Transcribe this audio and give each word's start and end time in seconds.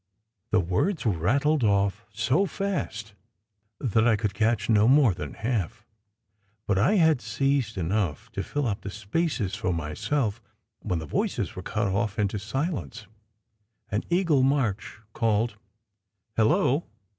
The 0.49 0.59
words 0.59 1.05
were 1.05 1.11
rattled 1.11 1.63
off 1.63 2.07
so 2.11 2.47
fast 2.47 3.13
that 3.79 4.07
I 4.07 4.15
could 4.15 4.33
catch 4.33 4.67
no 4.67 4.87
more 4.87 5.13
than 5.13 5.35
half, 5.35 5.85
but 6.65 6.79
I 6.79 6.95
had 6.95 7.21
seized 7.21 7.77
enough 7.77 8.31
to 8.31 8.41
fill 8.41 8.65
up 8.65 8.81
the 8.81 8.89
spaces 8.89 9.53
for 9.55 9.71
myself 9.71 10.41
when 10.79 10.97
the 10.97 11.05
voices 11.05 11.55
were 11.55 11.61
cut 11.61 11.85
off 11.85 12.17
into 12.17 12.39
silence, 12.39 13.05
and 13.91 14.03
Eagle 14.09 14.41
March 14.41 14.97
called, 15.13 15.55
"Hello 16.35 16.85